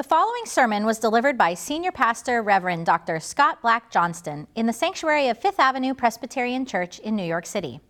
The 0.00 0.08
following 0.08 0.46
sermon 0.46 0.86
was 0.86 0.98
delivered 0.98 1.36
by 1.36 1.52
Senior 1.52 1.92
Pastor 1.92 2.40
Reverend 2.40 2.86
Dr. 2.86 3.20
Scott 3.20 3.60
Black 3.60 3.90
Johnston 3.90 4.46
in 4.54 4.64
the 4.64 4.72
sanctuary 4.72 5.28
of 5.28 5.36
Fifth 5.36 5.60
Avenue 5.60 5.92
Presbyterian 5.92 6.64
Church 6.64 6.98
in 7.00 7.14
New 7.14 7.22
York 7.22 7.44
City. 7.44 7.80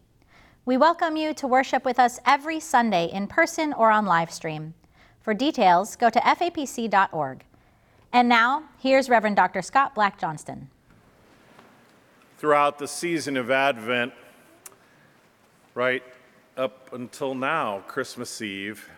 We 0.65 0.77
welcome 0.77 1.17
you 1.17 1.33
to 1.35 1.47
worship 1.47 1.85
with 1.85 2.01
us 2.01 2.19
every 2.27 2.59
Sunday 2.59 3.09
in 3.13 3.29
person 3.29 3.73
or 3.73 3.93
on 3.93 4.07
live 4.07 4.33
stream. 4.33 4.75
For 5.21 5.35
details, 5.35 5.95
go 5.95 6.11
to 6.11 6.19
fapc.org. 6.19 7.45
And 8.13 8.29
now, 8.29 8.65
here's 8.81 9.09
Reverend 9.09 9.37
Dr. 9.37 9.63
Scott 9.63 9.95
Black 9.95 10.19
Johnston. 10.19 10.69
Throughout 12.39 12.81
the 12.81 12.89
season 12.89 13.37
of 13.37 13.53
Advent, 13.53 14.13
right 15.77 16.03
up 16.57 16.93
until 16.93 17.37
now, 17.37 17.85
Christmas 17.87 18.43
Eve, 18.43 18.91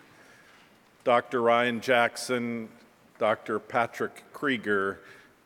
Dr. 1.04 1.42
Ryan 1.42 1.82
Jackson 1.82 2.70
Dr. 3.22 3.60
Patrick 3.60 4.24
Krieger, 4.32 4.98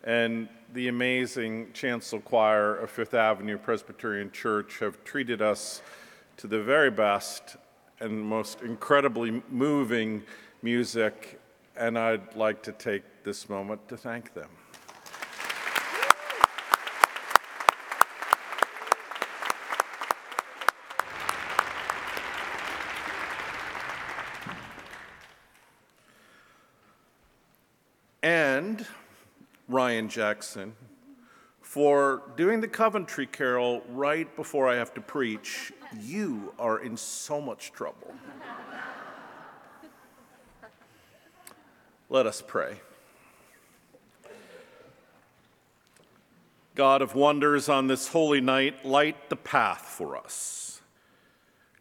and 0.03 0.48
the 0.73 0.89
amazing 0.89 1.75
chancel 1.75 2.21
choir 2.21 2.75
of 2.75 2.89
Fifth 2.89 3.12
Avenue 3.12 3.59
Presbyterian 3.59 4.30
Church 4.30 4.79
have 4.79 5.05
treated 5.05 5.43
us 5.43 5.83
to 6.39 6.47
the 6.47 6.62
very 6.62 6.91
best 6.91 7.59
and 8.01 8.19
most 8.19 8.62
incredibly 8.62 9.43
moving 9.51 10.23
music, 10.62 11.39
and 11.77 11.98
I'd 11.98 12.34
like 12.34 12.62
to 12.62 12.73
take 12.73 13.03
this 13.25 13.47
moment 13.47 13.87
to 13.89 13.98
thank 13.98 14.33
them. 14.33 14.48
and 28.27 28.84
Ryan 29.69 30.09
Jackson 30.09 30.75
for 31.61 32.22
doing 32.36 32.61
the 32.61 32.69
Coventry 32.69 33.27
Carol 33.27 33.83
right 33.89 34.34
before 34.36 34.69
I 34.69 34.77
have 34.77 34.95
to 34.95 35.00
preach. 35.00 35.72
You 36.00 36.55
are 36.59 36.78
in 36.78 36.97
so 36.97 37.41
much 37.41 37.72
trouble. 37.72 38.14
Let 42.09 42.27
us 42.27 42.42
pray. 42.47 42.81
God 46.77 47.03
of 47.03 47.14
wonders, 47.14 47.69
on 47.69 47.89
this 47.89 48.09
holy 48.09 48.41
night, 48.41 48.84
light 48.84 49.28
the 49.28 49.37
path 49.37 49.81
for 49.81 50.17
us. 50.17 50.83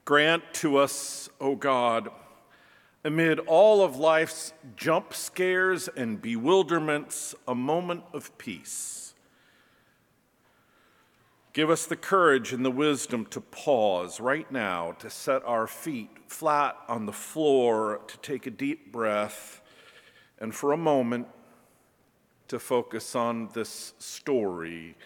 Grant 0.05 0.41
to 0.53 0.77
us, 0.77 1.29
O 1.39 1.55
God, 1.55 2.09
amid 3.05 3.37
all 3.41 3.83
of 3.83 3.97
life's 3.97 4.51
jump 4.75 5.13
scares 5.13 5.87
and 5.87 6.19
bewilderments, 6.19 7.35
a 7.47 7.53
moment 7.53 8.03
of 8.13 8.35
peace. 8.39 9.13
Give 11.53 11.69
us 11.69 11.85
the 11.85 11.95
courage 11.95 12.51
and 12.51 12.65
the 12.65 12.71
wisdom 12.71 13.27
to 13.27 13.39
pause 13.39 14.19
right 14.19 14.51
now, 14.51 14.93
to 14.93 15.11
set 15.11 15.45
our 15.45 15.67
feet 15.67 16.09
flat 16.27 16.75
on 16.87 17.05
the 17.05 17.13
floor, 17.13 18.01
to 18.07 18.17
take 18.17 18.47
a 18.47 18.51
deep 18.51 18.91
breath, 18.91 19.61
and 20.39 20.53
for 20.53 20.71
a 20.71 20.77
moment 20.77 21.27
to 22.47 22.57
focus 22.57 23.15
on 23.15 23.49
this 23.53 23.93
story, 23.99 24.97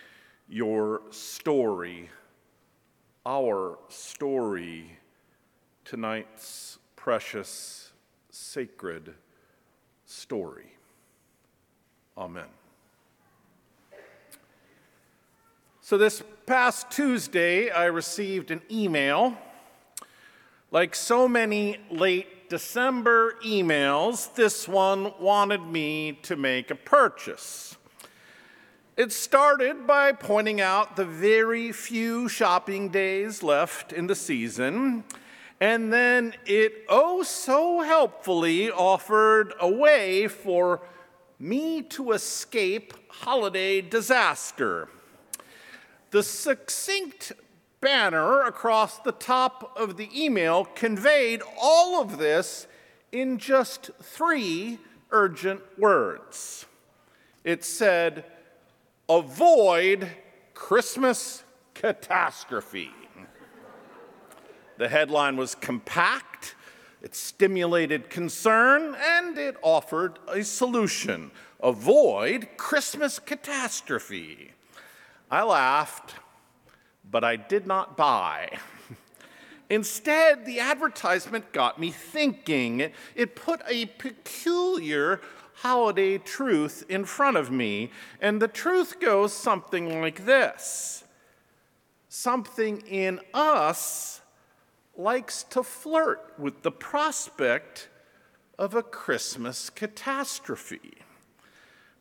your 0.48 1.02
story, 1.10 2.10
our 3.26 3.78
story, 3.90 4.98
tonight's 5.84 6.80
precious 6.96 7.89
sacred 8.40 9.14
story. 10.06 10.74
Amen. 12.18 12.46
So, 15.82 15.98
this 15.98 16.24
past 16.46 16.90
Tuesday, 16.90 17.70
I 17.70 17.86
received 17.86 18.50
an 18.52 18.62
email. 18.72 19.38
Like 20.72 20.96
so 20.96 21.28
many 21.28 21.78
late 21.92 22.50
December 22.50 23.36
emails, 23.44 24.34
this 24.36 24.68
one 24.68 25.14
wanted 25.20 25.62
me 25.62 26.14
to 26.24 26.36
make 26.36 26.72
a 26.72 26.76
purchase. 26.76 27.76
It 28.96 29.12
started 29.12 29.88
by 29.88 30.12
pointing 30.12 30.62
out 30.62 30.96
the 30.96 31.06
very 31.06 31.72
few 31.72 32.30
shopping 32.30 32.90
days 32.90 33.44
left 33.44 33.92
in 33.92 34.08
the 34.08 34.16
season 34.16 35.04
and 35.60 35.92
then 35.92 36.34
it 36.46 36.86
oh 36.88 37.24
so 37.24 37.82
helpfully 37.82 38.72
offered 38.72 39.54
a 39.60 39.70
way 39.70 40.28
for 40.28 40.82
me 41.38 41.82
to 41.82 42.12
escape 42.12 42.94
holiday 43.10 43.82
disaster. 43.82 44.90
The 46.12 46.24
succinct 46.24 47.32
banner 47.82 48.42
across 48.42 49.00
the 49.00 49.12
top 49.12 49.78
of 49.78 49.98
the 49.98 50.10
email 50.14 50.66
conveyed 50.66 51.42
all 51.62 52.02
of 52.02 52.18
this 52.18 52.68
in 53.12 53.38
just 53.38 53.92
three 54.02 54.80
urgent 55.12 55.62
words. 55.78 56.66
It 57.44 57.64
said, 57.64 58.26
Avoid 59.08 60.10
Christmas 60.54 61.44
catastrophe. 61.74 62.92
The 64.80 64.88
headline 64.88 65.36
was 65.36 65.56
compact, 65.56 66.56
it 67.02 67.14
stimulated 67.14 68.10
concern, 68.10 68.96
and 68.98 69.38
it 69.38 69.58
offered 69.62 70.20
a 70.30 70.42
solution 70.42 71.32
avoid 71.62 72.48
Christmas 72.56 73.20
catastrophe. 73.20 74.54
I 75.30 75.44
laughed, 75.44 76.16
but 77.12 77.26
I 77.26 77.36
did 77.36 77.68
not 77.68 77.98
buy. 77.98 78.58
Instead, 79.70 80.46
the 80.46 80.62
advertisement 80.62 81.52
got 81.52 81.78
me 81.78 81.92
thinking. 81.92 82.94
It 83.16 83.36
put 83.36 83.62
a 83.68 83.88
peculiar 83.88 85.20
holiday 85.56 86.20
truth 86.20 86.86
in 86.88 87.04
front 87.04 87.36
of 87.36 87.52
me, 87.52 87.92
and 88.22 88.42
the 88.42 88.48
truth 88.48 89.02
goes 89.02 89.34
something 89.34 90.00
like 90.00 90.26
this 90.26 91.04
Something 92.08 92.80
in 92.88 93.20
us 93.34 94.22
likes 95.00 95.44
to 95.44 95.64
flirt 95.64 96.34
with 96.38 96.62
the 96.62 96.72
prospect 96.72 97.88
of 98.58 98.76
a 98.76 98.84
Christmas 98.84 99.70
catastrophe, 99.70 100.96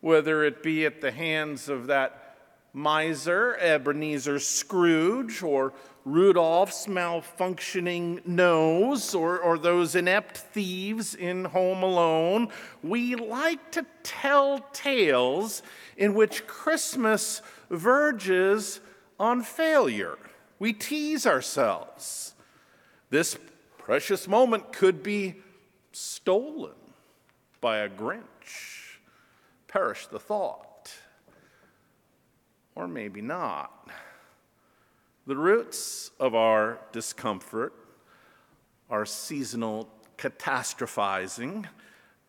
whether 0.00 0.42
it 0.42 0.64
be 0.64 0.84
at 0.84 1.00
the 1.00 1.12
hands 1.12 1.68
of 1.68 1.86
that 1.86 2.36
miser, 2.72 3.56
Ebenezer 3.60 4.40
Scrooge, 4.40 5.44
or 5.44 5.72
Rudolph's 6.04 6.86
malfunctioning 6.86 8.26
nose, 8.26 9.14
or, 9.14 9.38
or 9.38 9.58
those 9.58 9.94
inept 9.94 10.36
thieves 10.36 11.14
in 11.14 11.44
Home 11.44 11.84
Alone. 11.84 12.48
We 12.82 13.14
like 13.14 13.70
to 13.72 13.86
tell 14.02 14.58
tales 14.72 15.62
in 15.96 16.14
which 16.14 16.48
Christmas 16.48 17.42
verges 17.70 18.80
on 19.20 19.42
failure. 19.42 20.18
We 20.58 20.72
tease 20.72 21.28
ourselves. 21.28 22.34
This 23.10 23.38
precious 23.78 24.28
moment 24.28 24.72
could 24.72 25.02
be 25.02 25.36
stolen 25.92 26.74
by 27.60 27.78
a 27.78 27.88
Grinch. 27.88 28.98
Perish 29.66 30.06
the 30.06 30.20
thought. 30.20 30.92
Or 32.74 32.86
maybe 32.86 33.20
not. 33.20 33.90
The 35.26 35.36
roots 35.36 36.10
of 36.20 36.34
our 36.34 36.78
discomfort, 36.92 37.74
our 38.88 39.04
seasonal 39.04 39.88
catastrophizing, 40.16 41.66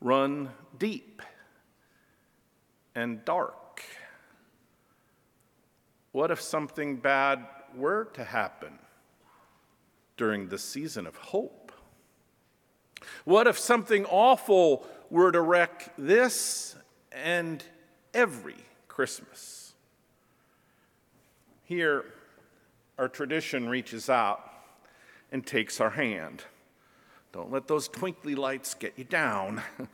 run 0.01 0.49
deep 0.77 1.21
and 2.95 3.23
dark. 3.25 3.83
What 6.11 6.31
if 6.31 6.41
something 6.41 6.97
bad 6.97 7.45
were 7.75 8.05
to 8.13 8.23
happen? 8.23 8.79
During 10.19 10.49
the 10.49 10.57
season 10.57 11.07
of 11.07 11.15
hope? 11.15 11.71
What 13.23 13.47
if 13.47 13.57
something 13.57 14.05
awful 14.05 14.85
were 15.09 15.31
to 15.31 15.39
wreck 15.39 15.93
this 15.97 16.75
and 17.13 17.63
every 18.13 18.57
Christmas? 18.89 19.73
Here, 21.63 22.03
our 22.97 23.07
tradition 23.07 23.69
reaches 23.69 24.09
out 24.09 24.43
and 25.31 25.45
takes 25.45 25.79
our 25.79 25.91
hand. 25.91 26.43
Don't 27.31 27.49
let 27.49 27.69
those 27.69 27.87
twinkly 27.87 28.35
lights 28.35 28.73
get 28.73 28.93
you 28.97 29.05
down. 29.05 29.61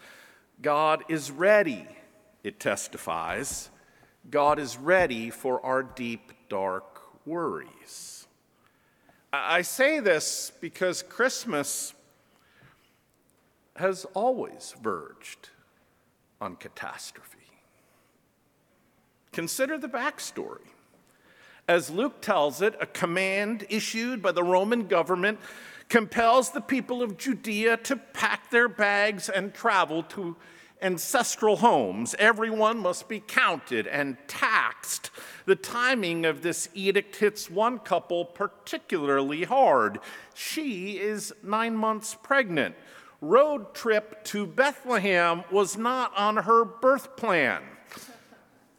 God 0.62 1.04
is 1.08 1.30
ready, 1.30 1.86
it 2.44 2.60
testifies. 2.60 3.70
God 4.32 4.58
is 4.58 4.76
ready 4.76 5.30
for 5.30 5.64
our 5.64 5.84
deep, 5.84 6.32
dark 6.50 7.02
worries. 7.28 8.15
I 9.32 9.62
say 9.62 10.00
this 10.00 10.52
because 10.62 11.04
Christmas 11.04 11.94
has 13.76 14.06
always 14.14 14.74
verged 14.82 15.50
on 16.40 16.56
catastrophe. 16.56 17.40
Consider 19.32 19.78
the 19.78 19.90
backstory. 19.90 20.68
As 21.68 21.90
Luke 21.90 22.22
tells 22.22 22.62
it, 22.62 22.76
a 22.80 22.86
command 22.86 23.66
issued 23.70 24.22
by 24.22 24.32
the 24.32 24.44
Roman 24.44 24.88
government 24.88 25.40
compels 25.90 26.52
the 26.52 26.62
people 26.62 27.02
of 27.02 27.18
Judea 27.18 27.78
to 27.78 27.96
pack 27.96 28.50
their 28.50 28.70
bags 28.70 29.30
and 29.30 29.54
travel 29.54 30.04
to 30.04 30.36
ancestral 30.86 31.58
homes. 31.58 32.16
Everyone 32.20 32.78
must 32.78 33.10
be 33.10 33.20
counted 33.20 33.88
and 33.88 34.18
taxed. 34.28 35.10
The 35.46 35.56
timing 35.56 36.26
of 36.26 36.44
this 36.44 36.70
edict 36.76 37.16
hits 37.16 37.50
one 37.50 37.80
couple 37.80 38.24
particularly 38.24 39.46
hard. 39.46 40.00
She 40.36 41.00
is 41.00 41.34
nine 41.42 41.76
months 41.76 42.16
pregnant. 42.22 42.76
Road 43.20 43.74
trip 43.74 44.24
to 44.26 44.46
Bethlehem 44.46 45.44
was 45.50 45.76
not 45.76 46.16
on 46.16 46.38
her 46.38 46.64
birth 46.64 47.18
plan. 47.18 47.64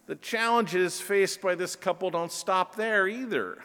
The 0.07 0.15
challenges 0.15 1.01
faced 1.01 1.41
by 1.41 1.57
this 1.57 1.75
couple 1.75 2.11
don't 2.11 2.31
stop 2.31 2.77
there 2.77 3.09
either. 3.09 3.59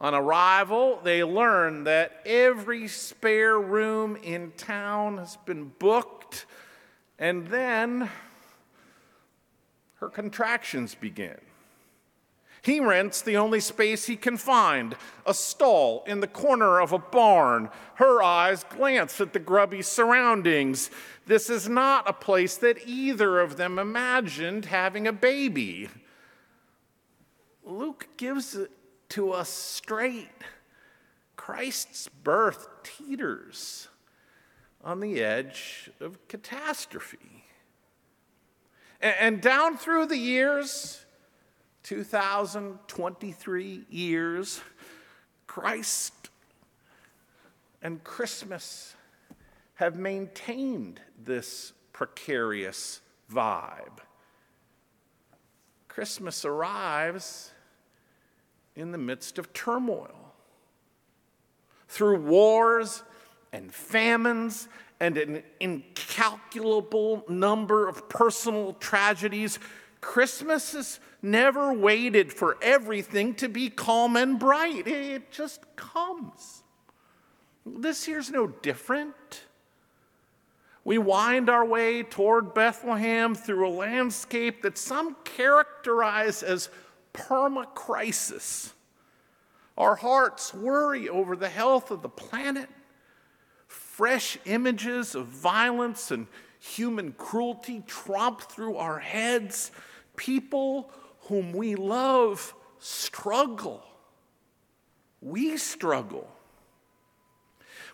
On 0.00 0.12
arrival, 0.12 1.00
they 1.04 1.22
learn 1.22 1.84
that 1.84 2.20
every 2.26 2.88
spare 2.88 3.60
room 3.60 4.16
in 4.16 4.52
town 4.56 5.18
has 5.18 5.36
been 5.44 5.72
booked, 5.78 6.46
and 7.18 7.48
then 7.48 8.10
her 9.96 10.08
contractions 10.08 10.94
begin. 10.94 11.38
He 12.62 12.80
rents 12.80 13.22
the 13.22 13.36
only 13.36 13.60
space 13.60 14.06
he 14.06 14.16
can 14.16 14.36
find, 14.36 14.96
a 15.24 15.32
stall 15.32 16.04
in 16.06 16.20
the 16.20 16.26
corner 16.26 16.80
of 16.80 16.92
a 16.92 16.98
barn. 16.98 17.70
Her 17.94 18.22
eyes 18.22 18.64
glance 18.64 19.20
at 19.20 19.32
the 19.32 19.38
grubby 19.38 19.82
surroundings. 19.82 20.90
This 21.26 21.48
is 21.50 21.68
not 21.68 22.08
a 22.08 22.12
place 22.12 22.56
that 22.56 22.86
either 22.86 23.40
of 23.40 23.56
them 23.56 23.78
imagined 23.78 24.66
having 24.66 25.06
a 25.06 25.12
baby. 25.12 25.88
Luke 27.64 28.08
gives 28.16 28.54
it 28.54 28.70
to 29.10 29.32
us 29.32 29.48
straight. 29.48 30.28
Christ's 31.36 32.08
birth 32.08 32.68
teeters 32.82 33.88
on 34.84 35.00
the 35.00 35.22
edge 35.22 35.90
of 36.00 36.26
catastrophe. 36.28 37.44
And 39.00 39.40
down 39.40 39.76
through 39.76 40.06
the 40.06 40.16
years, 40.16 41.04
2023 41.84 43.84
years, 43.88 44.60
Christ 45.46 46.30
and 47.80 48.02
Christmas 48.02 48.96
have 49.74 49.96
maintained 49.96 51.00
this 51.24 51.72
precarious 51.92 53.00
vibe. 53.32 54.00
Christmas 55.86 56.44
arrives 56.44 57.52
in 58.74 58.90
the 58.92 58.98
midst 58.98 59.38
of 59.38 59.52
turmoil. 59.52 60.34
Through 61.88 62.22
wars 62.22 63.02
and 63.52 63.72
famines 63.72 64.68
and 65.00 65.16
an 65.16 65.42
incalculable 65.60 67.24
number 67.28 67.88
of 67.88 68.08
personal 68.08 68.74
tragedies, 68.74 69.58
Christmas 70.00 70.72
has 70.72 71.00
never 71.22 71.72
waited 71.72 72.32
for 72.32 72.56
everything 72.62 73.34
to 73.34 73.48
be 73.48 73.70
calm 73.70 74.16
and 74.16 74.38
bright. 74.38 74.86
It 74.86 75.30
just 75.30 75.64
comes. 75.76 76.62
This 77.66 78.08
year's 78.08 78.30
no 78.30 78.46
different. 78.46 79.14
We 80.84 80.98
wind 80.98 81.50
our 81.50 81.64
way 81.64 82.02
toward 82.02 82.54
Bethlehem 82.54 83.34
through 83.34 83.68
a 83.68 83.70
landscape 83.70 84.62
that 84.62 84.78
some 84.78 85.16
characterize 85.24 86.42
as 86.42 86.70
perma 87.12 87.66
crisis. 87.74 88.72
Our 89.76 89.96
hearts 89.96 90.54
worry 90.54 91.08
over 91.08 91.36
the 91.36 91.48
health 91.48 91.90
of 91.90 92.02
the 92.02 92.08
planet. 92.08 92.68
Fresh 93.98 94.38
images 94.44 95.16
of 95.16 95.26
violence 95.26 96.12
and 96.12 96.28
human 96.60 97.10
cruelty 97.14 97.82
tromp 97.84 98.42
through 98.42 98.76
our 98.76 99.00
heads. 99.00 99.72
People 100.14 100.92
whom 101.22 101.50
we 101.50 101.74
love 101.74 102.54
struggle. 102.78 103.82
We 105.20 105.56
struggle. 105.56 106.30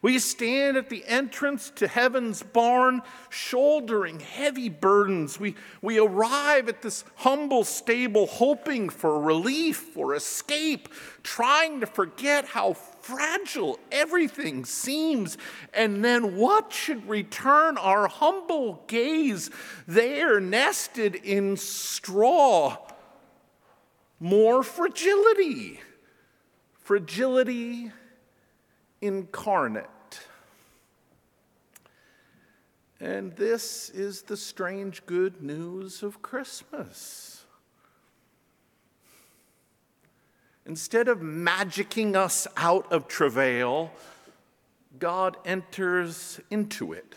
We 0.04 0.18
stand 0.18 0.76
at 0.76 0.90
the 0.90 1.02
entrance 1.06 1.70
to 1.76 1.88
heaven's 1.88 2.42
barn, 2.42 3.00
shouldering 3.30 4.20
heavy 4.20 4.68
burdens. 4.68 5.40
We, 5.40 5.54
we 5.80 5.98
arrive 5.98 6.68
at 6.68 6.82
this 6.82 7.06
humble 7.14 7.64
stable, 7.64 8.26
hoping 8.26 8.90
for 8.90 9.18
relief, 9.18 9.78
for 9.78 10.14
escape, 10.14 10.90
trying 11.22 11.80
to 11.80 11.86
forget 11.86 12.44
how 12.44 12.74
fragile 12.74 13.78
everything 13.90 14.66
seems. 14.66 15.38
And 15.72 16.04
then 16.04 16.36
what 16.36 16.70
should 16.70 17.08
return 17.08 17.78
our 17.78 18.06
humble 18.06 18.84
gaze? 18.86 19.48
There, 19.88 20.38
nested 20.38 21.14
in 21.14 21.56
straw, 21.56 22.76
more 24.20 24.62
fragility. 24.62 25.80
Fragility 26.74 27.90
incarnate. 29.04 29.86
And 32.98 33.36
this 33.36 33.90
is 33.90 34.22
the 34.22 34.36
strange 34.36 35.04
good 35.04 35.42
news 35.42 36.02
of 36.02 36.22
Christmas. 36.22 37.44
Instead 40.64 41.08
of 41.08 41.18
magicking 41.18 42.16
us 42.16 42.46
out 42.56 42.90
of 42.90 43.06
travail, 43.06 43.92
God 44.98 45.36
enters 45.44 46.40
into 46.50 46.94
it 46.94 47.14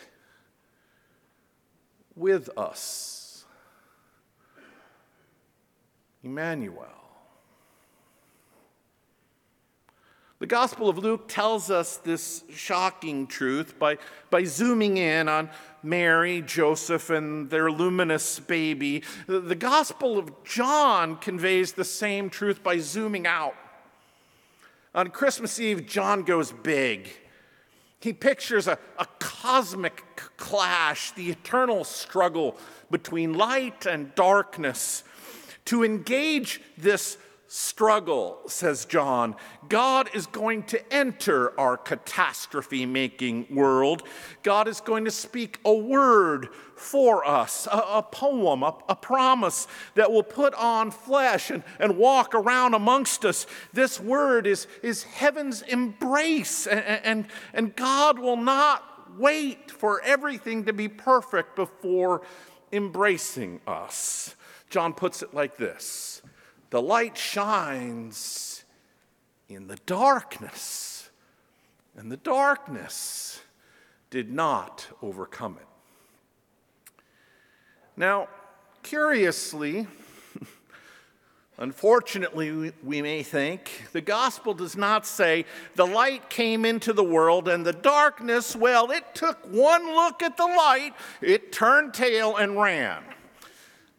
with 2.14 2.50
us. 2.58 3.46
Emmanuel. 6.22 7.07
The 10.40 10.46
Gospel 10.46 10.88
of 10.88 10.98
Luke 10.98 11.26
tells 11.26 11.68
us 11.68 11.96
this 11.96 12.44
shocking 12.54 13.26
truth 13.26 13.76
by, 13.76 13.98
by 14.30 14.44
zooming 14.44 14.96
in 14.96 15.28
on 15.28 15.50
Mary, 15.82 16.42
Joseph, 16.42 17.10
and 17.10 17.50
their 17.50 17.72
luminous 17.72 18.38
baby. 18.38 19.02
The, 19.26 19.56
Gospel 19.56 20.16
of 20.16 20.44
John 20.44 21.16
conveys 21.16 21.72
the 21.72 21.84
same 21.84 22.30
truth 22.30 22.62
by 22.62 22.78
zooming 22.78 23.26
out. 23.26 23.56
On 24.94 25.10
Christmas 25.10 25.58
Eve, 25.58 25.88
John 25.88 26.22
goes 26.22 26.52
big. 26.52 27.08
He 27.98 28.12
pictures 28.12 28.68
a, 28.68 28.78
a 28.96 29.06
cosmic 29.18 30.04
clash, 30.36 31.10
the 31.12 31.30
eternal 31.30 31.82
struggle 31.82 32.56
between 32.92 33.34
light 33.34 33.86
and 33.86 34.14
darkness. 34.14 35.02
To 35.64 35.82
engage 35.82 36.60
this 36.76 37.18
struggle, 37.48 38.38
says 38.46 38.84
John. 38.84 39.34
God 39.70 40.10
is 40.14 40.26
going 40.26 40.64
to 40.64 40.92
enter 40.92 41.58
our 41.58 41.78
catastrophe 41.78 42.84
making 42.84 43.46
world. 43.50 44.02
God 44.42 44.68
is 44.68 44.82
going 44.82 45.06
to 45.06 45.10
speak 45.10 45.58
a 45.64 45.72
word 45.72 46.50
for 46.76 47.26
us, 47.26 47.66
a, 47.66 47.78
a 47.78 48.02
poem, 48.02 48.62
a, 48.62 48.76
a, 48.88 48.94
promise 48.94 49.66
that 49.94 50.12
will 50.12 50.22
put 50.22 50.54
on 50.54 50.90
flesh 50.90 51.50
and, 51.50 51.64
and 51.80 51.96
walk 51.96 52.34
around 52.34 52.74
amongst 52.74 53.24
us. 53.24 53.46
This 53.72 53.98
word 53.98 54.46
is, 54.46 54.68
is 54.82 55.02
heaven's 55.04 55.62
embrace, 55.62 56.66
and, 56.66 56.80
and, 56.80 57.26
and 57.54 57.74
God 57.74 58.18
will 58.18 58.36
not 58.36 58.84
wait 59.18 59.70
for 59.70 60.02
everything 60.02 60.66
to 60.66 60.74
be 60.74 60.86
perfect 60.86 61.56
before 61.56 62.22
embracing 62.72 63.60
us. 63.66 64.36
John 64.68 64.92
puts 64.92 65.22
it 65.22 65.32
like 65.32 65.56
this 65.56 66.20
the 66.70 66.82
light 66.82 67.16
shines 67.16 68.64
in 69.48 69.66
the 69.66 69.78
darkness, 69.86 71.08
and 71.96 72.12
the 72.12 72.16
darkness 72.18 73.40
did 74.10 74.30
not 74.30 74.86
overcome 75.02 75.58
it. 75.60 75.66
Now, 77.96 78.28
curiously, 78.82 79.86
unfortunately, 81.58 82.72
we 82.84 83.02
may 83.02 83.22
think, 83.22 83.86
the 83.92 84.00
gospel 84.00 84.54
does 84.54 84.76
not 84.76 85.06
say 85.06 85.46
the 85.74 85.86
light 85.86 86.30
came 86.30 86.64
into 86.64 86.92
the 86.92 87.02
world 87.02 87.48
and 87.48 87.64
the 87.64 87.72
darkness, 87.72 88.54
well, 88.54 88.90
it 88.90 89.14
took 89.14 89.38
one 89.46 89.86
look 89.86 90.22
at 90.22 90.36
the 90.36 90.46
light, 90.46 90.92
it 91.20 91.50
turned 91.50 91.94
tail 91.94 92.36
and 92.36 92.60
ran. 92.60 93.02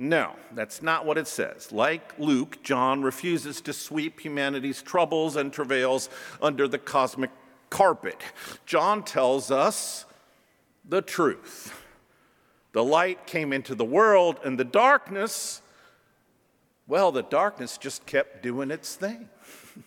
No, 0.01 0.33
that's 0.53 0.81
not 0.81 1.05
what 1.05 1.17
it 1.17 1.27
says. 1.27 1.73
Like 1.73 2.17
Luke, 2.17 2.63
John 2.63 3.01
refuses 3.01 3.59
to 3.61 3.73
sweep 3.73 4.21
humanity's 4.21 4.81
troubles 4.81 5.35
and 5.35 5.51
travails 5.51 6.09
under 6.41 6.69
the 6.69 6.77
cosmic 6.77 7.31
carpet. 7.69 8.17
John 8.65 9.03
tells 9.03 9.51
us 9.51 10.05
the 10.87 11.01
truth. 11.01 11.75
The 12.71 12.83
light 12.83 13.27
came 13.27 13.51
into 13.51 13.75
the 13.75 13.83
world, 13.83 14.39
and 14.45 14.57
the 14.57 14.63
darkness, 14.63 15.61
well, 16.87 17.11
the 17.11 17.23
darkness 17.23 17.77
just 17.77 18.05
kept 18.05 18.41
doing 18.41 18.71
its 18.71 18.95
thing. 18.95 19.27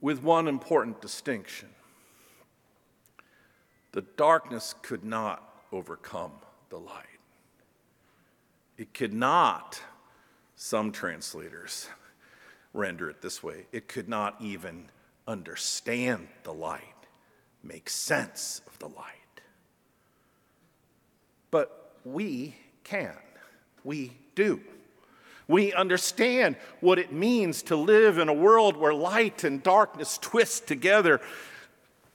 With 0.00 0.22
one 0.22 0.48
important 0.48 1.00
distinction 1.00 1.68
the 3.92 4.02
darkness 4.18 4.74
could 4.82 5.02
not 5.02 5.62
overcome 5.72 6.32
the 6.68 6.76
light. 6.76 7.15
It 8.78 8.92
could 8.92 9.14
not, 9.14 9.80
some 10.54 10.92
translators 10.92 11.88
render 12.72 13.08
it 13.08 13.22
this 13.22 13.42
way, 13.42 13.66
it 13.72 13.88
could 13.88 14.08
not 14.08 14.36
even 14.40 14.90
understand 15.26 16.28
the 16.42 16.52
light, 16.52 16.82
make 17.62 17.88
sense 17.88 18.60
of 18.66 18.78
the 18.78 18.88
light. 18.88 19.40
But 21.50 21.96
we 22.04 22.56
can. 22.84 23.16
We 23.82 24.12
do. 24.34 24.60
We 25.48 25.72
understand 25.72 26.56
what 26.80 26.98
it 26.98 27.12
means 27.12 27.62
to 27.64 27.76
live 27.76 28.18
in 28.18 28.28
a 28.28 28.34
world 28.34 28.76
where 28.76 28.92
light 28.92 29.44
and 29.44 29.62
darkness 29.62 30.18
twist 30.18 30.66
together 30.66 31.20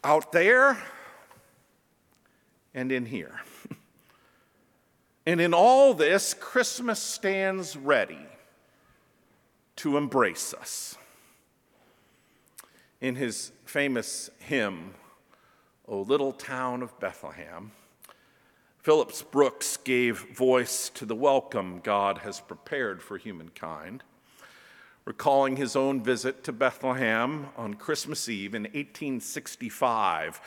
out 0.04 0.32
there 0.32 0.78
and 2.74 2.92
in 2.92 3.06
here. 3.06 3.42
And 5.26 5.40
in 5.40 5.54
all 5.54 5.94
this, 5.94 6.34
Christmas 6.34 7.00
stands 7.00 7.78
ready 7.78 8.26
to 9.78 9.98
embrace 9.98 10.54
us. 10.54 10.98
In 13.00 13.16
his 13.16 13.52
famous 13.66 14.30
hymn, 14.40 14.94
O 15.88 16.02
Little 16.02 16.34
Town 16.34 16.82
of 16.82 17.00
Bethlehem, 17.00 17.72
Phillips 18.78 19.22
Brooks 19.22 19.78
gave 19.78 20.36
voice 20.36 20.90
to 20.90 21.06
the 21.06 21.16
welcome 21.16 21.82
God 21.84 22.20
has 22.20 22.40
prepared 22.40 23.04
for 23.04 23.18
humankind. 23.18 24.04
Recalling 25.06 25.58
his 25.58 25.76
own 25.76 26.04
visit 26.04 26.44
to 26.46 26.52
Bethlehem 26.52 27.48
on 27.58 27.76
Christmas 27.76 28.28
Eve 28.28 28.56
in 28.56 28.64
1865, 28.64 30.42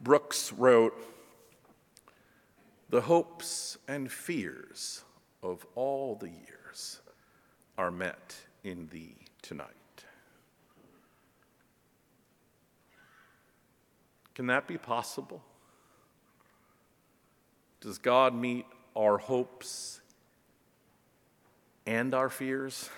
Brooks 0.00 0.52
wrote, 0.52 0.94
The 2.90 3.00
hopes 3.00 3.78
and 3.86 4.10
fears 4.10 5.04
of 5.44 5.64
all 5.76 6.16
the 6.16 6.28
years 6.28 7.00
are 7.78 7.92
met 7.92 8.36
in 8.64 8.88
thee 8.88 9.16
tonight. 9.42 9.66
Can 14.34 14.48
that 14.48 14.66
be 14.66 14.76
possible? 14.76 15.40
Does 17.80 17.98
God 17.98 18.34
meet 18.34 18.66
our 18.96 19.18
hopes 19.18 20.00
and 21.86 22.12
our 22.12 22.28
fears? 22.28 22.90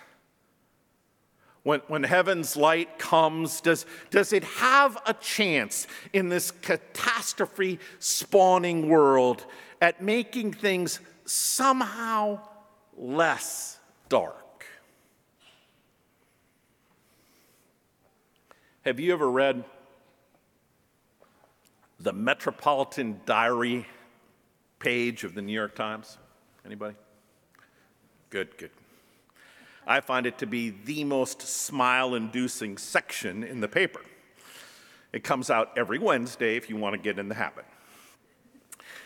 When, 1.64 1.80
when 1.86 2.02
heaven's 2.02 2.56
light 2.56 2.98
comes, 2.98 3.60
does, 3.60 3.86
does 4.10 4.32
it 4.32 4.42
have 4.42 5.00
a 5.06 5.14
chance 5.14 5.86
in 6.12 6.28
this 6.28 6.50
catastrophe 6.50 7.78
spawning 8.00 8.88
world 8.88 9.44
at 9.82 10.00
making 10.00 10.52
things 10.52 11.00
somehow 11.24 12.38
less 12.96 13.80
dark? 14.08 14.64
Have 18.84 19.00
you 19.00 19.12
ever 19.12 19.28
read 19.28 19.64
the 21.98 22.12
Metropolitan 22.12 23.20
Diary 23.26 23.86
page 24.78 25.24
of 25.24 25.34
the 25.34 25.42
New 25.42 25.52
York 25.52 25.74
Times? 25.74 26.16
Anybody? 26.64 26.94
Good, 28.30 28.56
good. 28.56 28.70
I 29.84 30.00
find 30.00 30.26
it 30.26 30.38
to 30.38 30.46
be 30.46 30.70
the 30.70 31.02
most 31.02 31.42
smile 31.42 32.14
inducing 32.14 32.78
section 32.78 33.42
in 33.42 33.60
the 33.60 33.68
paper. 33.68 34.00
It 35.12 35.24
comes 35.24 35.50
out 35.50 35.76
every 35.76 35.98
Wednesday 35.98 36.56
if 36.56 36.70
you 36.70 36.76
want 36.76 36.94
to 36.94 37.00
get 37.00 37.18
in 37.18 37.28
the 37.28 37.34
habit. 37.34 37.64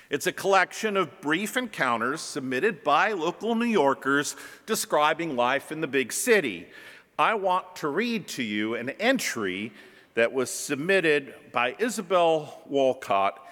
It's 0.09 0.29
a 0.29 0.33
collection 0.33 0.97
of 0.97 1.21
brief 1.21 1.57
encounters 1.57 2.21
submitted 2.21 2.85
by 2.85 3.11
local 3.13 3.57
New 3.57 3.67
Yorkers 3.67 4.37
describing 4.65 5.35
life 5.35 5.73
in 5.73 5.81
the 5.81 5.89
big 5.89 6.13
city. 6.13 6.69
I 7.19 7.35
want 7.35 7.75
to 7.77 7.89
read 7.89 8.29
to 8.29 8.43
you 8.45 8.75
an 8.77 8.91
entry 8.91 9.73
that 10.15 10.33
was 10.33 10.49
submitted 10.49 11.35
by 11.51 11.75
Isabel 11.81 12.63
Walcott 12.67 13.45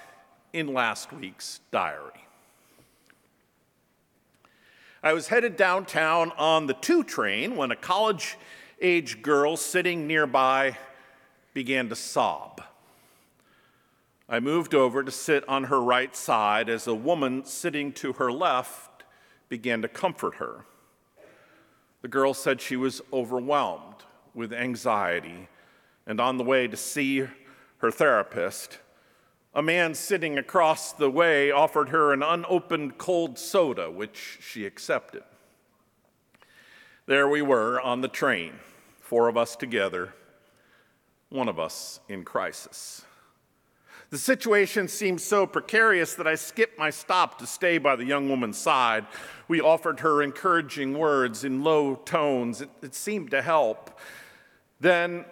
in 0.52 0.72
last 0.72 1.12
week's 1.12 1.60
diary. 1.72 2.12
I 5.02 5.12
was 5.12 5.26
headed 5.26 5.56
downtown 5.56 6.30
on 6.38 6.66
the 6.66 6.74
2 6.74 7.02
train 7.02 7.56
when 7.56 7.72
a 7.72 7.76
college 7.76 8.36
age 8.80 9.22
girl 9.22 9.56
sitting 9.56 10.06
nearby 10.06 10.78
began 11.52 11.88
to 11.88 11.96
sob. 11.96 12.53
I 14.28 14.40
moved 14.40 14.74
over 14.74 15.02
to 15.02 15.10
sit 15.10 15.46
on 15.48 15.64
her 15.64 15.82
right 15.82 16.14
side 16.16 16.68
as 16.68 16.86
a 16.86 16.94
woman 16.94 17.44
sitting 17.44 17.92
to 17.94 18.14
her 18.14 18.32
left 18.32 19.04
began 19.48 19.82
to 19.82 19.88
comfort 19.88 20.36
her. 20.36 20.64
The 22.00 22.08
girl 22.08 22.32
said 22.32 22.60
she 22.60 22.76
was 22.76 23.02
overwhelmed 23.12 24.02
with 24.34 24.52
anxiety 24.52 25.48
and 26.06 26.20
on 26.20 26.38
the 26.38 26.44
way 26.44 26.66
to 26.66 26.76
see 26.76 27.26
her 27.78 27.90
therapist, 27.90 28.78
a 29.54 29.62
man 29.62 29.94
sitting 29.94 30.38
across 30.38 30.92
the 30.92 31.10
way 31.10 31.50
offered 31.50 31.90
her 31.90 32.12
an 32.12 32.22
unopened 32.22 32.98
cold 32.98 33.38
soda, 33.38 33.90
which 33.90 34.38
she 34.40 34.66
accepted. 34.66 35.22
There 37.06 37.28
we 37.28 37.42
were 37.42 37.80
on 37.80 38.00
the 38.00 38.08
train, 38.08 38.54
four 39.00 39.28
of 39.28 39.36
us 39.36 39.54
together, 39.54 40.14
one 41.28 41.48
of 41.48 41.58
us 41.58 42.00
in 42.08 42.24
crisis. 42.24 43.04
The 44.14 44.20
situation 44.20 44.86
seemed 44.86 45.20
so 45.20 45.44
precarious 45.44 46.14
that 46.14 46.26
I 46.28 46.36
skipped 46.36 46.78
my 46.78 46.90
stop 46.90 47.36
to 47.40 47.48
stay 47.48 47.78
by 47.78 47.96
the 47.96 48.04
young 48.04 48.28
woman's 48.28 48.56
side. 48.56 49.08
We 49.48 49.60
offered 49.60 49.98
her 49.98 50.22
encouraging 50.22 50.96
words 50.96 51.42
in 51.42 51.64
low 51.64 51.96
tones. 51.96 52.60
It, 52.60 52.70
it 52.80 52.94
seemed 52.94 53.32
to 53.32 53.42
help. 53.42 53.98
Then 54.78 55.24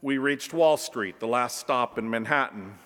we 0.00 0.16
reached 0.16 0.54
Wall 0.54 0.78
Street, 0.78 1.20
the 1.20 1.26
last 1.26 1.58
stop 1.58 1.98
in 1.98 2.08
Manhattan. 2.08 2.78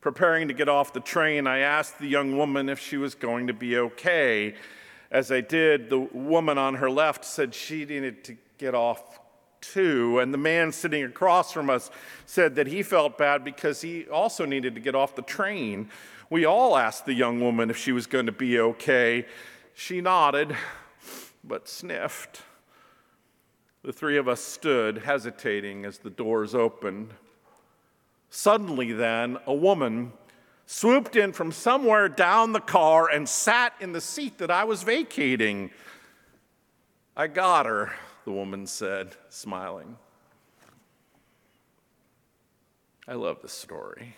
Preparing 0.00 0.46
to 0.46 0.54
get 0.54 0.68
off 0.68 0.92
the 0.92 1.00
train, 1.00 1.48
I 1.48 1.58
asked 1.58 1.98
the 1.98 2.06
young 2.06 2.38
woman 2.38 2.68
if 2.68 2.78
she 2.78 2.96
was 2.96 3.16
going 3.16 3.48
to 3.48 3.52
be 3.52 3.76
okay. 3.76 4.54
As 5.10 5.32
I 5.32 5.40
did, 5.40 5.90
the 5.90 5.98
woman 5.98 6.56
on 6.56 6.76
her 6.76 6.88
left 6.88 7.24
said 7.24 7.52
she 7.52 7.80
needed 7.80 8.22
to 8.22 8.36
get 8.58 8.76
off 8.76 9.18
too. 9.72 10.18
And 10.18 10.32
the 10.32 10.38
man 10.38 10.72
sitting 10.72 11.04
across 11.04 11.52
from 11.52 11.70
us 11.70 11.90
said 12.26 12.56
that 12.56 12.66
he 12.66 12.82
felt 12.82 13.18
bad 13.18 13.44
because 13.44 13.80
he 13.80 14.06
also 14.06 14.44
needed 14.44 14.74
to 14.74 14.80
get 14.80 14.94
off 14.94 15.14
the 15.14 15.22
train. 15.22 15.88
We 16.30 16.44
all 16.44 16.76
asked 16.76 17.06
the 17.06 17.14
young 17.14 17.40
woman 17.40 17.70
if 17.70 17.76
she 17.76 17.92
was 17.92 18.06
going 18.06 18.26
to 18.26 18.32
be 18.32 18.58
okay. 18.58 19.26
She 19.74 20.00
nodded, 20.00 20.56
but 21.42 21.68
sniffed. 21.68 22.42
The 23.82 23.92
three 23.92 24.16
of 24.16 24.28
us 24.28 24.40
stood, 24.40 24.98
hesitating 24.98 25.84
as 25.84 25.98
the 25.98 26.10
doors 26.10 26.54
opened. 26.54 27.12
Suddenly, 28.30 28.92
then, 28.92 29.38
a 29.46 29.54
woman 29.54 30.12
swooped 30.66 31.16
in 31.16 31.32
from 31.32 31.52
somewhere 31.52 32.08
down 32.08 32.52
the 32.52 32.60
car 32.60 33.08
and 33.08 33.28
sat 33.28 33.74
in 33.80 33.92
the 33.92 34.00
seat 34.00 34.38
that 34.38 34.50
I 34.50 34.64
was 34.64 34.82
vacating. 34.82 35.70
I 37.16 37.26
got 37.26 37.66
her, 37.66 37.92
the 38.24 38.32
woman 38.32 38.66
said, 38.66 39.16
smiling. 39.28 39.96
I 43.06 43.14
love 43.14 43.42
this 43.42 43.52
story. 43.52 44.16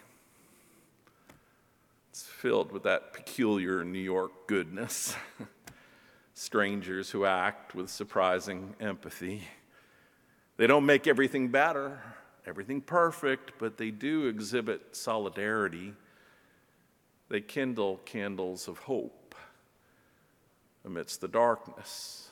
It's 2.10 2.22
filled 2.22 2.72
with 2.72 2.84
that 2.84 3.12
peculiar 3.12 3.84
New 3.84 3.98
York 3.98 4.46
goodness. 4.46 5.16
Strangers 6.34 7.10
who 7.10 7.24
act 7.24 7.74
with 7.74 7.90
surprising 7.90 8.74
empathy. 8.80 9.42
They 10.56 10.66
don't 10.66 10.86
make 10.86 11.06
everything 11.06 11.48
better 11.48 12.00
everything 12.46 12.80
perfect, 12.80 13.52
but 13.58 13.76
they 13.76 13.90
do 13.90 14.26
exhibit 14.26 14.94
solidarity. 14.94 15.94
They 17.28 17.40
kindle 17.40 18.00
candles 18.04 18.68
of 18.68 18.78
hope 18.78 19.34
amidst 20.84 21.20
the 21.20 21.28
darkness. 21.28 22.28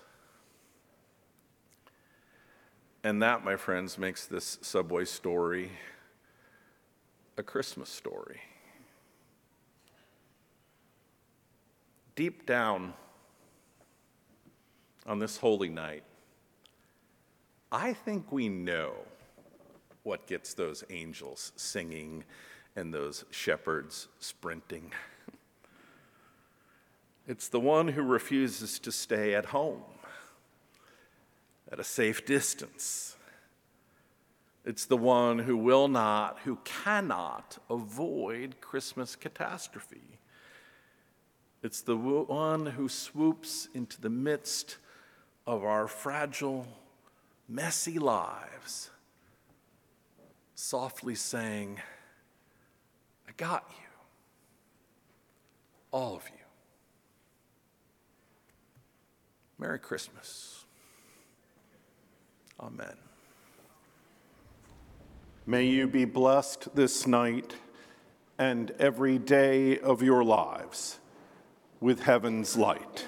And 3.04 3.20
that, 3.22 3.44
my 3.44 3.56
friends, 3.56 3.98
makes 3.98 4.24
this 4.24 4.58
subway 4.62 5.04
story 5.04 5.70
a 7.36 7.42
Christmas 7.42 7.90
story. 7.90 8.40
Deep 12.16 12.46
down 12.46 12.94
on 15.04 15.18
this 15.18 15.36
holy 15.36 15.68
night, 15.68 16.02
I 17.70 17.92
think 17.92 18.32
we 18.32 18.48
know 18.48 18.94
what 20.02 20.26
gets 20.26 20.54
those 20.54 20.82
angels 20.88 21.52
singing 21.56 22.24
and 22.74 22.94
those 22.94 23.26
shepherds 23.30 24.08
sprinting. 24.18 24.90
It's 27.26 27.48
the 27.48 27.58
one 27.58 27.88
who 27.88 28.02
refuses 28.02 28.78
to 28.80 28.92
stay 28.92 29.34
at 29.34 29.46
home 29.46 29.80
at 31.74 31.80
a 31.80 31.84
safe 31.84 32.24
distance. 32.24 33.16
It's 34.64 34.86
the 34.86 34.96
one 34.96 35.40
who 35.40 35.56
will 35.56 35.88
not, 35.88 36.38
who 36.44 36.60
cannot 36.62 37.58
avoid 37.68 38.60
Christmas 38.60 39.16
catastrophe. 39.16 40.20
It's 41.64 41.80
the 41.80 41.96
one 41.96 42.66
who 42.66 42.88
swoops 42.88 43.66
into 43.74 44.00
the 44.00 44.08
midst 44.08 44.76
of 45.48 45.64
our 45.64 45.88
fragile, 45.88 46.64
messy 47.48 47.98
lives, 47.98 48.90
softly 50.54 51.16
saying, 51.16 51.80
I 53.28 53.32
got 53.36 53.64
you, 53.70 53.86
all 55.90 56.14
of 56.14 56.22
you. 56.28 56.44
Merry 59.58 59.80
Christmas. 59.80 60.63
Amen. 62.60 62.96
May 65.46 65.64
you 65.66 65.86
be 65.86 66.04
blessed 66.04 66.74
this 66.74 67.06
night 67.06 67.54
and 68.38 68.70
every 68.78 69.18
day 69.18 69.78
of 69.78 70.02
your 70.02 70.24
lives 70.24 70.98
with 71.80 72.00
heaven's 72.00 72.56
light. 72.56 73.04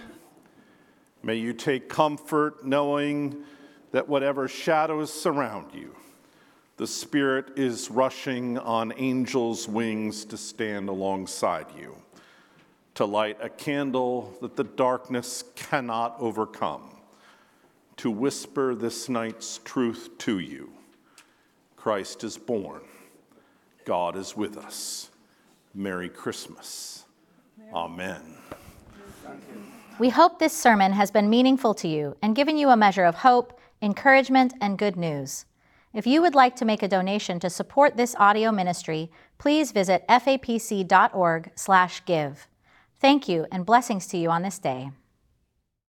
May 1.23 1.37
you 1.37 1.53
take 1.53 1.89
comfort 1.89 2.65
knowing 2.65 3.37
that 3.93 4.09
whatever 4.09 4.49
shadows 4.49 5.13
surround 5.13 5.73
you, 5.73 5.97
the 6.77 6.87
Spirit 6.87 7.59
is 7.59 7.91
rushing 7.91 8.59
on 8.59 8.93
angels' 8.97 9.67
wings 9.67 10.27
to 10.27 10.37
stand 10.37 10.91
alongside 10.91 11.67
you, 11.77 11.97
to 12.95 13.07
light 13.07 13.39
a 13.41 13.49
candle 13.49 14.37
that 14.43 14.57
the 14.57 14.65
darkness 14.65 15.43
cannot 15.55 16.17
overcome, 16.21 16.96
to 17.99 18.11
whisper 18.11 18.75
this 18.75 19.09
night's 19.09 19.59
truth 19.65 20.11
to 20.19 20.39
you. 20.39 20.71
Christ 21.77 22.25
is 22.25 22.37
born. 22.37 22.83
God 23.85 24.17
is 24.17 24.37
with 24.37 24.57
us. 24.57 25.11
Merry 25.75 26.09
Christmas. 26.09 27.05
Amen. 27.73 28.23
We 29.99 30.11
hope 30.11 30.39
this 30.39 30.53
sermon 30.53 30.93
has 30.93 31.11
been 31.11 31.31
meaningful 31.31 31.73
to 31.75 31.89
you 31.89 32.17
and 32.23 32.37
given 32.37 32.59
you 32.59 32.69
a 32.69 32.77
measure 32.77 33.05
of 33.05 33.15
hope, 33.15 33.59
encouragement, 33.81 34.53
and 34.61 34.77
good 34.79 34.97
news. 34.97 35.47
If 35.95 36.07
you 36.07 36.21
would 36.21 36.35
like 36.35 36.55
to 36.57 36.67
make 36.67 36.83
a 36.83 36.89
donation 36.89 37.41
to 37.41 37.49
support 37.49 37.97
this 37.97 38.15
audio 38.17 38.53
ministry, 38.53 39.11
please 39.39 39.73
visit 39.73 40.07
fapc.org/give. 40.09 40.89
Thank 42.99 43.29
you 43.29 43.47
and 43.51 43.65
blessings 43.65 44.07
to 44.09 44.19
you 44.19 44.31
on 44.31 44.43
this 44.43 44.59
day. 44.59 44.91